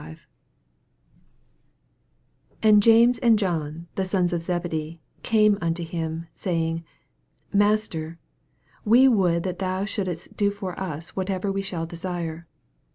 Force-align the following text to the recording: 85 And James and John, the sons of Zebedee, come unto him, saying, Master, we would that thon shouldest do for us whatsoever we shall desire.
85 0.01 0.27
And 2.63 2.81
James 2.81 3.19
and 3.19 3.37
John, 3.37 3.85
the 3.93 4.03
sons 4.03 4.33
of 4.33 4.41
Zebedee, 4.41 4.99
come 5.21 5.59
unto 5.61 5.83
him, 5.83 6.25
saying, 6.33 6.83
Master, 7.53 8.17
we 8.83 9.07
would 9.07 9.43
that 9.43 9.59
thon 9.59 9.85
shouldest 9.85 10.35
do 10.35 10.49
for 10.49 10.71
us 10.79 11.15
whatsoever 11.15 11.51
we 11.51 11.61
shall 11.61 11.85
desire. 11.85 12.47